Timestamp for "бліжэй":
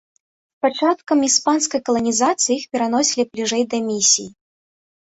3.33-3.63